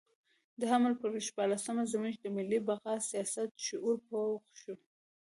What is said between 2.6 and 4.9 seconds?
بقا سیاسي شعور پوخ شو.